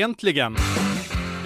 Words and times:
Äntligen! 0.00 0.56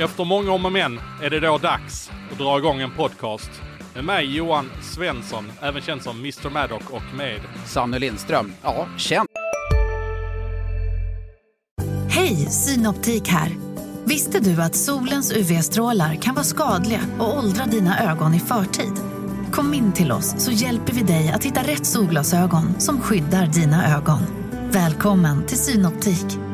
Efter 0.00 0.24
många 0.24 0.52
om 0.52 0.64
och 0.64 0.72
men 0.72 1.00
är 1.22 1.30
det 1.30 1.40
då 1.40 1.58
dags 1.58 2.10
att 2.32 2.38
dra 2.38 2.58
igång 2.58 2.80
en 2.80 2.90
podcast. 2.90 3.50
Med 3.94 4.04
mig 4.04 4.36
Johan 4.36 4.70
Svensson, 4.82 5.52
även 5.62 5.82
känd 5.82 6.02
som 6.02 6.18
Mr 6.18 6.50
Maddock 6.50 6.90
och 6.90 7.16
med 7.16 7.40
Sanne 7.66 7.98
Lindström. 7.98 8.52
Ja, 8.62 8.88
känd. 8.98 9.28
Hej, 12.10 12.36
Synoptik 12.36 13.28
här. 13.28 13.56
Visste 14.04 14.40
du 14.40 14.62
att 14.62 14.76
solens 14.76 15.32
UV-strålar 15.32 16.14
kan 16.14 16.34
vara 16.34 16.44
skadliga 16.44 17.00
och 17.18 17.38
åldra 17.38 17.64
dina 17.64 18.12
ögon 18.12 18.34
i 18.34 18.40
förtid? 18.40 18.92
Kom 19.52 19.74
in 19.74 19.92
till 19.92 20.12
oss 20.12 20.34
så 20.38 20.50
hjälper 20.50 20.92
vi 20.92 21.02
dig 21.02 21.32
att 21.34 21.44
hitta 21.44 21.60
rätt 21.60 21.86
solglasögon 21.86 22.80
som 22.80 23.00
skyddar 23.00 23.46
dina 23.46 23.96
ögon. 23.96 24.20
Välkommen 24.70 25.46
till 25.46 25.58
Synoptik. 25.58 26.53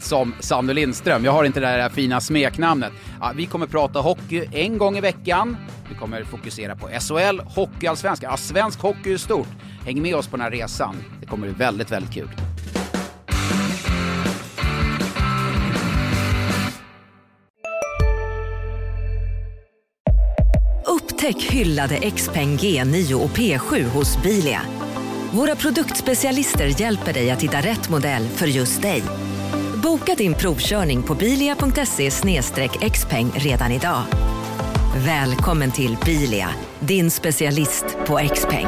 Som 0.00 0.34
Sanne 0.40 0.72
Lindström. 0.72 1.24
Jag 1.24 1.32
har 1.32 1.44
inte 1.44 1.60
det 1.60 1.66
där 1.66 1.88
fina 1.88 2.20
smeknamnet. 2.20 2.92
Ja, 3.20 3.32
vi 3.36 3.46
kommer 3.46 3.66
prata 3.66 3.98
hockey 3.98 4.48
en 4.52 4.78
gång 4.78 4.96
i 4.96 5.00
veckan. 5.00 5.56
Vi 5.88 5.94
kommer 5.94 6.24
fokusera 6.24 6.76
på 6.76 6.88
SHL, 6.88 7.40
hockeyallsvenskan. 7.40 8.30
Ja, 8.30 8.36
svensk 8.36 8.80
hockey 8.80 9.12
är 9.12 9.16
stort. 9.16 9.48
Häng 9.84 10.02
med 10.02 10.14
oss 10.14 10.26
på 10.28 10.36
den 10.36 10.44
här 10.44 10.50
resan. 10.50 10.96
Det 11.20 11.26
kommer 11.26 11.46
bli 11.46 11.56
väldigt, 11.56 11.90
väldigt 11.90 12.14
kul. 12.14 12.28
Upptäck 20.86 21.42
hyllade 21.42 22.10
XPeng 22.10 22.56
G9 22.56 23.14
och 23.14 23.30
P7 23.30 23.84
hos 23.84 24.22
Bilia. 24.22 24.60
Våra 25.32 25.56
produktspecialister 25.56 26.80
hjälper 26.80 27.12
dig 27.12 27.30
att 27.30 27.42
hitta 27.42 27.58
rätt 27.58 27.88
modell 27.88 28.28
för 28.28 28.46
just 28.46 28.82
dig. 28.82 29.02
Boka 29.82 30.14
din 30.14 30.34
provkörning 30.34 31.02
på 31.02 31.14
bilia.se 31.14 32.10
xpeng 32.90 33.30
redan 33.34 33.72
idag. 33.72 34.02
Välkommen 34.96 35.72
till 35.72 35.96
Bilia, 36.04 36.48
din 36.80 37.10
specialist 37.10 37.84
på 38.06 38.28
XPeng. 38.34 38.66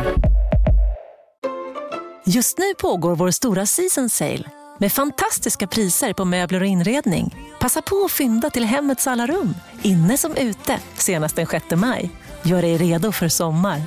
Just 2.26 2.58
nu 2.58 2.74
pågår 2.78 3.16
vår 3.16 3.30
stora 3.30 3.66
season 3.66 4.10
sale 4.10 4.50
med 4.78 4.92
fantastiska 4.92 5.66
priser 5.66 6.12
på 6.12 6.24
möbler 6.24 6.60
och 6.60 6.66
inredning. 6.66 7.36
Passa 7.60 7.82
på 7.82 8.04
att 8.04 8.12
fynda 8.12 8.50
till 8.50 8.64
hemmets 8.64 9.06
alla 9.06 9.26
rum, 9.26 9.54
inne 9.82 10.16
som 10.16 10.36
ute, 10.36 10.78
senast 10.94 11.36
den 11.36 11.46
6 11.46 11.64
maj. 11.76 12.10
Gör 12.42 12.62
dig 12.62 12.76
redo 12.76 13.12
för 13.12 13.28
sommar. 13.28 13.82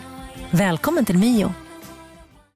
Välkommen 0.52 1.06
till 1.06 1.18
Mio. 1.18 1.54